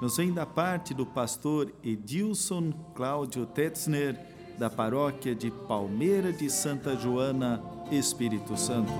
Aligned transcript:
nos 0.00 0.16
vem 0.16 0.32
da 0.32 0.44
parte 0.44 0.92
do 0.92 1.06
pastor 1.06 1.72
Edilson 1.82 2.72
Cláudio 2.94 3.46
Tetzner, 3.46 4.18
da 4.58 4.68
paróquia 4.68 5.34
de 5.34 5.50
Palmeira 5.50 6.32
de 6.32 6.50
Santa 6.50 6.94
Joana, 6.96 7.62
Espírito 7.90 8.56
Santo. 8.56 8.92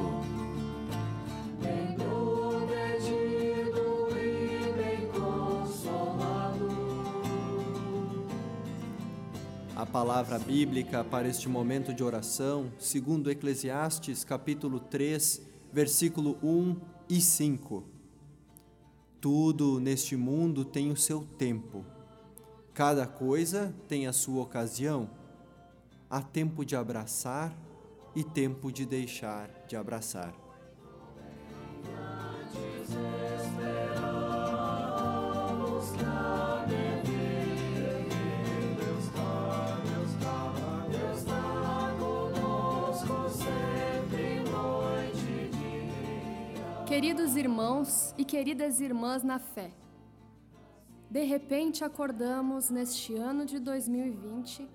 A 9.75 9.85
palavra 9.85 10.39
bíblica 10.39 11.05
para 11.05 11.29
este 11.29 11.49
momento 11.49 11.93
de 11.93 12.03
oração, 12.03 12.71
segundo 12.79 13.31
Eclesiastes, 13.31 14.25
capítulo 14.25 14.81
3, 14.81 15.43
versículo 15.71 16.39
1 16.43 16.77
e 17.11 17.21
5. 17.21 17.96
Tudo 19.21 19.81
neste 19.81 20.17
mundo 20.17 20.65
tem 20.65 20.91
o 20.91 20.97
seu 20.97 21.23
tempo. 21.39 21.85
Cada 22.75 23.07
coisa 23.07 23.75
tem 23.89 24.07
a 24.07 24.13
sua 24.13 24.43
ocasião. 24.43 25.11
Há 26.09 26.21
tempo 26.21 26.65
de 26.65 26.77
abraçar 26.77 27.57
e 28.15 28.23
tempo 28.23 28.71
de 28.71 28.85
deixar 28.85 29.51
de 29.67 29.77
abraçar. 29.77 30.46
Queridos 46.87 47.35
irmãos 47.35 48.15
e 48.17 48.25
queridas 48.25 48.81
irmãs 48.81 49.25
na 49.25 49.41
fé, 49.41 49.73
de 51.11 51.25
repente 51.25 51.83
acordamos 51.83 52.71
neste 52.71 53.13
ano 53.17 53.45
de 53.45 53.59
2020 53.59 54.69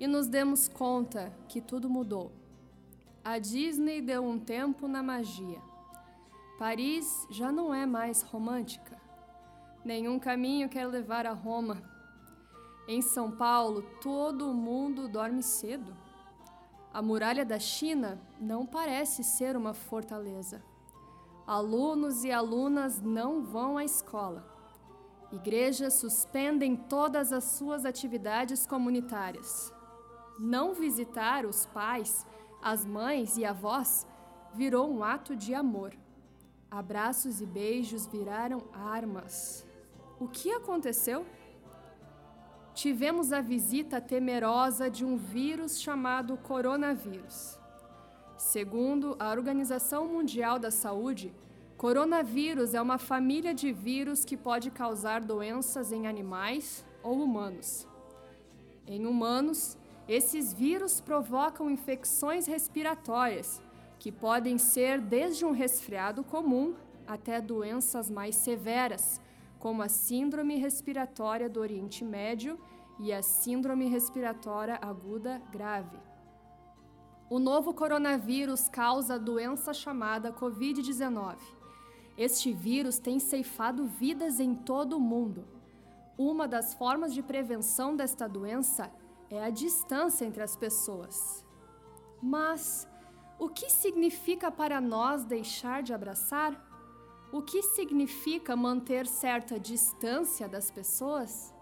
e 0.00 0.06
nos 0.06 0.28
demos 0.28 0.66
conta 0.66 1.30
que 1.46 1.60
tudo 1.60 1.90
mudou. 1.90 2.32
A 3.22 3.38
Disney 3.38 4.00
deu 4.00 4.24
um 4.24 4.38
tempo 4.38 4.88
na 4.88 5.02
magia. 5.02 5.60
Paris 6.58 7.26
já 7.30 7.52
não 7.52 7.74
é 7.74 7.84
mais 7.84 8.22
romântica. 8.22 8.98
Nenhum 9.84 10.18
caminho 10.18 10.70
quer 10.70 10.86
levar 10.86 11.26
a 11.26 11.34
Roma. 11.34 11.82
Em 12.88 13.02
São 13.02 13.30
Paulo, 13.30 13.82
todo 14.00 14.54
mundo 14.54 15.06
dorme 15.06 15.42
cedo. 15.42 15.94
A 16.94 17.02
muralha 17.02 17.44
da 17.44 17.58
China 17.58 18.18
não 18.40 18.64
parece 18.64 19.22
ser 19.22 19.54
uma 19.54 19.74
fortaleza. 19.74 20.62
Alunos 21.48 22.24
e 22.24 22.30
alunas 22.30 23.00
não 23.00 23.40
vão 23.42 23.78
à 23.78 23.82
escola. 23.82 24.44
Igrejas 25.32 25.94
suspendem 25.94 26.76
todas 26.76 27.32
as 27.32 27.42
suas 27.44 27.86
atividades 27.86 28.66
comunitárias. 28.66 29.72
Não 30.38 30.74
visitar 30.74 31.46
os 31.46 31.64
pais, 31.64 32.26
as 32.60 32.84
mães 32.84 33.38
e 33.38 33.46
avós 33.46 34.06
virou 34.52 34.90
um 34.90 35.02
ato 35.02 35.34
de 35.34 35.54
amor. 35.54 35.96
Abraços 36.70 37.40
e 37.40 37.46
beijos 37.46 38.06
viraram 38.06 38.64
armas. 38.70 39.66
O 40.20 40.28
que 40.28 40.52
aconteceu? 40.52 41.24
Tivemos 42.74 43.32
a 43.32 43.40
visita 43.40 44.02
temerosa 44.02 44.90
de 44.90 45.02
um 45.02 45.16
vírus 45.16 45.80
chamado 45.80 46.36
coronavírus. 46.36 47.58
Segundo 48.38 49.16
a 49.18 49.32
Organização 49.32 50.06
Mundial 50.06 50.60
da 50.60 50.70
Saúde, 50.70 51.34
coronavírus 51.76 52.72
é 52.72 52.80
uma 52.80 52.96
família 52.96 53.52
de 53.52 53.72
vírus 53.72 54.24
que 54.24 54.36
pode 54.36 54.70
causar 54.70 55.20
doenças 55.20 55.90
em 55.90 56.06
animais 56.06 56.86
ou 57.02 57.20
humanos. 57.20 57.84
Em 58.86 59.04
humanos, 59.06 59.76
esses 60.06 60.52
vírus 60.52 61.00
provocam 61.00 61.68
infecções 61.68 62.46
respiratórias, 62.46 63.60
que 63.98 64.12
podem 64.12 64.56
ser 64.56 65.00
desde 65.00 65.44
um 65.44 65.50
resfriado 65.50 66.22
comum 66.22 66.76
até 67.08 67.40
doenças 67.40 68.08
mais 68.08 68.36
severas, 68.36 69.20
como 69.58 69.82
a 69.82 69.88
Síndrome 69.88 70.54
Respiratória 70.54 71.48
do 71.48 71.58
Oriente 71.58 72.04
Médio 72.04 72.56
e 73.00 73.12
a 73.12 73.20
Síndrome 73.20 73.88
Respiratória 73.88 74.78
Aguda 74.80 75.42
Grave. 75.50 76.07
O 77.30 77.38
novo 77.38 77.74
coronavírus 77.74 78.70
causa 78.70 79.14
a 79.14 79.18
doença 79.18 79.74
chamada 79.74 80.32
Covid-19. 80.32 81.36
Este 82.16 82.54
vírus 82.54 82.98
tem 82.98 83.18
ceifado 83.18 83.84
vidas 83.84 84.40
em 84.40 84.54
todo 84.54 84.96
o 84.96 85.00
mundo. 85.00 85.46
Uma 86.16 86.48
das 86.48 86.72
formas 86.72 87.12
de 87.12 87.22
prevenção 87.22 87.94
desta 87.94 88.26
doença 88.26 88.90
é 89.28 89.44
a 89.44 89.50
distância 89.50 90.24
entre 90.24 90.42
as 90.42 90.56
pessoas. 90.56 91.44
Mas 92.22 92.88
o 93.38 93.46
que 93.46 93.68
significa 93.68 94.50
para 94.50 94.80
nós 94.80 95.22
deixar 95.26 95.82
de 95.82 95.92
abraçar? 95.92 96.58
O 97.30 97.42
que 97.42 97.62
significa 97.62 98.56
manter 98.56 99.06
certa 99.06 99.60
distância 99.60 100.48
das 100.48 100.70
pessoas? 100.70 101.54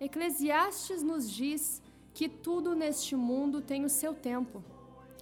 Eclesiastes 0.00 1.02
nos 1.02 1.30
diz 1.30 1.82
que 2.14 2.28
tudo 2.28 2.76
neste 2.76 3.16
mundo 3.16 3.60
tem 3.60 3.84
o 3.84 3.88
seu 3.90 4.14
tempo. 4.14 4.62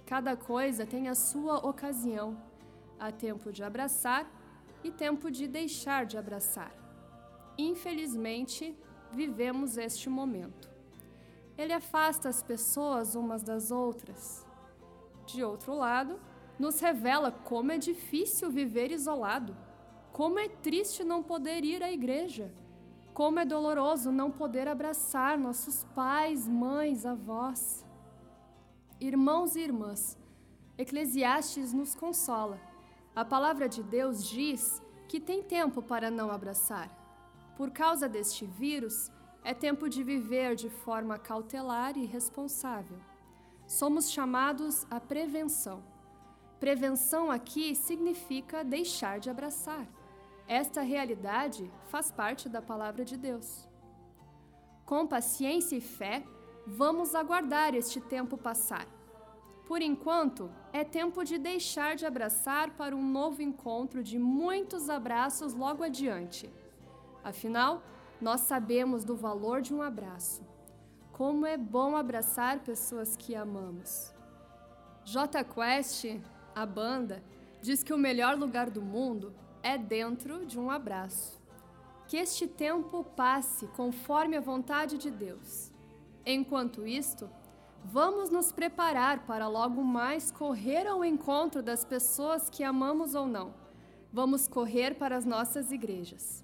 Cada 0.05 0.37
coisa 0.37 0.85
tem 0.85 1.09
a 1.09 1.15
sua 1.15 1.57
ocasião. 1.67 2.37
Há 2.99 3.11
tempo 3.11 3.51
de 3.51 3.63
abraçar 3.63 4.31
e 4.83 4.91
tempo 4.91 5.31
de 5.31 5.47
deixar 5.47 6.05
de 6.05 6.17
abraçar. 6.19 6.71
Infelizmente, 7.57 8.77
vivemos 9.11 9.75
este 9.75 10.07
momento. 10.07 10.69
Ele 11.57 11.73
afasta 11.73 12.29
as 12.29 12.43
pessoas 12.43 13.15
umas 13.15 13.41
das 13.41 13.71
outras. 13.71 14.45
De 15.25 15.43
outro 15.43 15.73
lado, 15.75 16.19
nos 16.59 16.79
revela 16.79 17.31
como 17.31 17.71
é 17.71 17.77
difícil 17.77 18.51
viver 18.51 18.91
isolado, 18.91 19.57
como 20.11 20.37
é 20.37 20.47
triste 20.47 21.03
não 21.03 21.23
poder 21.23 21.63
ir 21.65 21.81
à 21.81 21.91
igreja 21.91 22.51
como 23.13 23.39
é 23.39 23.45
doloroso 23.45 24.11
não 24.11 24.31
poder 24.31 24.67
abraçar 24.67 25.37
nossos 25.37 25.83
pais, 25.95 26.47
mães, 26.47 27.05
avós. 27.05 27.85
Irmãos 28.99 29.55
e 29.55 29.59
irmãs, 29.59 30.17
Eclesiastes 30.77 31.71
nos 31.71 31.93
consola. 31.93 32.59
A 33.15 33.23
palavra 33.23 33.69
de 33.69 33.83
Deus 33.83 34.27
diz 34.27 34.81
que 35.07 35.19
tem 35.19 35.43
tempo 35.43 35.83
para 35.83 36.09
não 36.09 36.31
abraçar. 36.31 36.89
Por 37.55 37.69
causa 37.69 38.09
deste 38.09 38.45
vírus, 38.45 39.11
é 39.43 39.53
tempo 39.53 39.87
de 39.87 40.03
viver 40.03 40.55
de 40.55 40.69
forma 40.69 41.19
cautelar 41.19 41.95
e 41.95 42.05
responsável. 42.05 42.97
Somos 43.67 44.09
chamados 44.09 44.87
à 44.89 44.99
prevenção. 44.99 45.83
Prevenção 46.59 47.29
aqui 47.29 47.75
significa 47.75 48.63
deixar 48.63 49.19
de 49.19 49.29
abraçar. 49.29 49.87
Esta 50.47 50.81
realidade 50.81 51.71
faz 51.85 52.11
parte 52.11 52.49
da 52.49 52.61
palavra 52.61 53.05
de 53.05 53.17
Deus. 53.17 53.67
Com 54.85 55.07
paciência 55.07 55.75
e 55.75 55.81
fé, 55.81 56.23
vamos 56.67 57.15
aguardar 57.15 57.73
este 57.73 58.01
tempo 58.01 58.37
passar. 58.37 58.85
Por 59.65 59.81
enquanto, 59.81 60.51
é 60.73 60.83
tempo 60.83 61.23
de 61.23 61.37
deixar 61.37 61.95
de 61.95 62.05
abraçar 62.05 62.71
para 62.71 62.95
um 62.95 63.03
novo 63.03 63.41
encontro 63.41 64.03
de 64.03 64.19
muitos 64.19 64.89
abraços 64.89 65.53
logo 65.53 65.83
adiante. 65.83 66.51
Afinal, 67.23 67.81
nós 68.19 68.41
sabemos 68.41 69.05
do 69.05 69.15
valor 69.15 69.61
de 69.61 69.73
um 69.73 69.81
abraço. 69.81 70.45
Como 71.13 71.45
é 71.45 71.57
bom 71.57 71.95
abraçar 71.95 72.59
pessoas 72.59 73.15
que 73.15 73.33
amamos. 73.33 74.13
J 75.05 75.43
Quest, 75.43 76.19
a 76.53 76.65
banda, 76.65 77.23
diz 77.61 77.81
que 77.83 77.93
o 77.93 77.97
melhor 77.97 78.37
lugar 78.37 78.69
do 78.69 78.81
mundo 78.81 79.33
é 79.63 79.77
dentro 79.77 80.45
de 80.45 80.59
um 80.59 80.69
abraço. 80.69 81.41
Que 82.05 82.17
este 82.17 82.45
tempo 82.45 83.03
passe 83.15 83.65
conforme 83.67 84.35
a 84.35 84.41
vontade 84.41 84.97
de 84.97 85.09
Deus. 85.09 85.71
Enquanto 86.25 86.85
isto, 86.85 87.29
vamos 87.83 88.29
nos 88.29 88.51
preparar 88.51 89.25
para 89.25 89.47
logo 89.47 89.81
mais 89.81 90.29
correr 90.29 90.85
ao 90.85 91.03
encontro 91.03 91.63
das 91.63 91.83
pessoas 91.83 92.49
que 92.49 92.63
amamos 92.63 93.15
ou 93.15 93.25
não. 93.25 93.53
Vamos 94.11 94.47
correr 94.47 94.95
para 94.95 95.15
as 95.15 95.25
nossas 95.25 95.71
igrejas. 95.71 96.43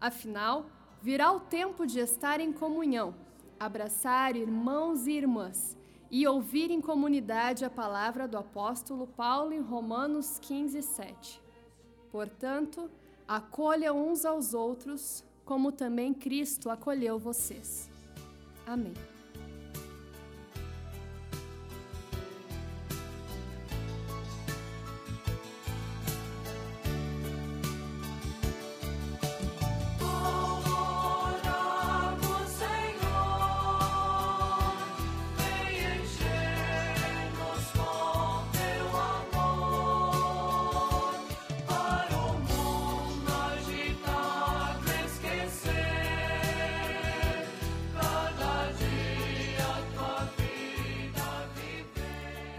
Afinal, 0.00 0.66
virá 1.00 1.32
o 1.32 1.40
tempo 1.40 1.86
de 1.86 2.00
estar 2.00 2.40
em 2.40 2.52
comunhão. 2.52 3.14
abraçar 3.58 4.36
irmãos 4.36 5.06
e 5.06 5.12
irmãs 5.12 5.76
e 6.10 6.26
ouvir 6.26 6.70
em 6.70 6.80
comunidade 6.80 7.62
a 7.62 7.68
palavra 7.68 8.26
do 8.26 8.38
apóstolo 8.38 9.06
Paulo 9.06 9.52
em 9.52 9.60
Romanos 9.60 10.38
15, 10.40 10.80
7. 10.80 11.49
Portanto, 12.10 12.90
acolha 13.26 13.92
uns 13.92 14.24
aos 14.24 14.54
outros, 14.54 15.24
como 15.44 15.72
também 15.72 16.12
Cristo 16.12 16.70
acolheu 16.70 17.18
vocês. 17.18 17.88
Amém. 18.66 18.94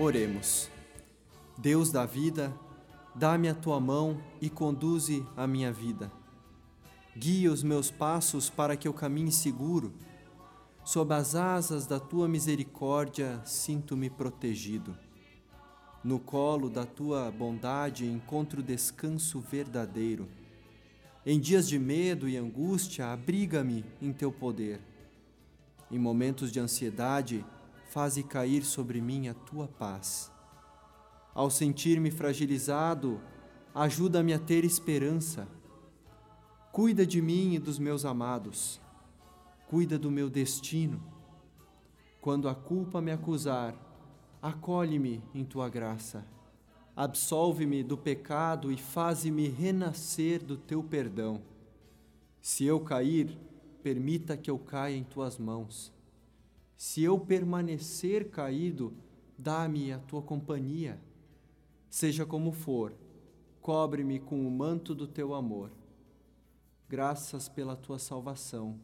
Oremos. 0.02 0.68
Deus 1.56 1.92
da 1.92 2.08
vida, 2.08 2.52
dá-me 3.14 3.48
a 3.48 3.54
tua 3.54 3.80
mão 3.80 4.20
e 4.42 4.50
conduze 4.50 5.24
a 5.38 5.46
minha 5.46 5.72
vida. 5.72 6.12
Guia 7.16 7.52
os 7.52 7.62
meus 7.62 7.92
passos 7.92 8.50
para 8.50 8.76
que 8.76 8.88
eu 8.88 8.96
caminhe 8.96 9.32
seguro. 9.32 9.94
Sob 10.84 11.14
as 11.14 11.36
asas 11.36 11.86
da 11.86 12.00
tua 12.00 12.28
misericórdia, 12.28 13.40
sinto-me 13.46 14.10
protegido. 14.10 14.98
No 16.04 16.20
colo 16.20 16.68
da 16.68 16.84
tua 16.84 17.30
bondade 17.30 18.08
encontro 18.08 18.64
descanso 18.64 19.40
verdadeiro. 19.40 20.28
Em 21.24 21.40
dias 21.40 21.70
de 21.70 21.78
medo 21.78 22.28
e 22.28 22.38
angústia, 22.38 23.06
abriga-me 23.06 23.86
em 24.02 24.12
teu 24.12 24.32
poder. 24.32 24.82
Em 25.92 26.00
momentos 26.00 26.52
de 26.52 26.60
ansiedade, 26.60 27.46
faze 27.92 28.24
cair 28.24 28.64
sobre 28.64 29.02
mim 29.02 29.28
a 29.28 29.34
tua 29.34 29.68
paz. 29.68 30.32
Ao 31.36 31.50
sentir-me 31.50 32.10
fragilizado, 32.10 33.20
ajuda-me 33.76 34.34
a 34.34 34.40
ter 34.40 34.64
esperança. 34.64 35.46
Cuida 36.72 37.06
de 37.06 37.22
mim 37.22 37.56
e 37.56 37.60
dos 37.60 37.78
meus 37.78 38.06
amados. 38.06 38.80
Cuida 39.68 40.00
do 40.00 40.10
meu 40.10 40.30
destino. 40.30 41.04
Quando 42.22 42.48
a 42.48 42.56
culpa 42.56 43.02
me 43.02 43.12
acusar, 43.12 43.76
acolhe-me 44.42 45.22
em 45.36 45.44
tua 45.44 45.68
graça. 45.68 46.26
Absolve-me 46.96 47.84
do 47.84 47.98
pecado 47.98 48.72
e 48.72 48.78
faze-me 48.78 49.50
renascer 49.50 50.42
do 50.42 50.56
teu 50.56 50.82
perdão. 50.82 51.42
Se 52.42 52.64
eu 52.64 52.80
cair, 52.80 53.38
permita 53.84 54.38
que 54.38 54.50
eu 54.50 54.58
caia 54.58 54.96
em 54.96 55.04
tuas 55.04 55.38
mãos. 55.38 55.92
Se 56.84 57.04
eu 57.04 57.20
permanecer 57.20 58.32
caído, 58.32 58.92
dá-me 59.38 59.92
a 59.94 60.00
tua 60.00 60.20
companhia. 60.20 61.00
Seja 61.92 62.26
como 62.26 62.52
for, 62.52 62.96
cobre-me 63.62 64.20
com 64.20 64.48
o 64.48 64.50
manto 64.50 64.96
do 64.96 65.06
teu 65.06 65.36
amor. 65.36 65.72
Graças 66.90 67.48
pela 67.48 67.76
tua 67.76 68.00
salvação. 68.00 68.80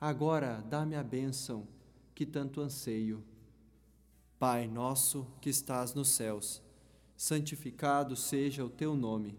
Agora 0.00 0.64
dá-me 0.70 0.94
a 0.94 1.02
bênção 1.02 1.66
que 2.14 2.24
tanto 2.24 2.60
anseio. 2.60 3.24
Pai 4.38 4.68
nosso 4.68 5.26
que 5.40 5.50
estás 5.50 5.94
nos 5.94 6.10
céus, 6.10 6.62
santificado 7.16 8.14
seja 8.14 8.64
o 8.64 8.70
teu 8.70 8.94
nome. 8.94 9.36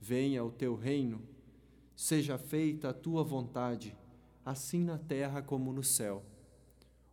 Venha 0.00 0.42
o 0.42 0.50
teu 0.50 0.74
reino. 0.74 1.22
Seja 1.94 2.36
feita 2.36 2.88
a 2.88 2.92
tua 2.92 3.22
vontade, 3.22 3.96
assim 4.44 4.82
na 4.82 4.98
terra 4.98 5.40
como 5.40 5.72
no 5.72 5.84
céu. 5.84 6.24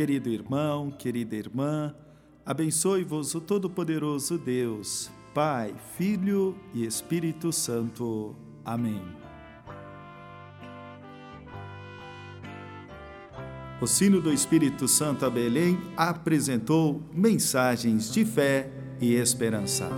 Querido 0.00 0.30
irmão, 0.30 0.90
querida 0.90 1.36
irmã, 1.36 1.94
abençoe-vos 2.46 3.34
o 3.34 3.40
Todo-Poderoso 3.42 4.38
Deus, 4.38 5.10
Pai, 5.34 5.74
Filho 5.98 6.56
e 6.72 6.86
Espírito 6.86 7.52
Santo. 7.52 8.34
Amém. 8.64 9.02
O 13.78 13.86
sino 13.86 14.22
do 14.22 14.32
Espírito 14.32 14.88
Santo 14.88 15.26
a 15.26 15.28
Belém 15.28 15.78
apresentou 15.94 17.02
mensagens 17.12 18.10
de 18.10 18.24
fé 18.24 18.72
e 19.02 19.12
esperança. 19.12 19.90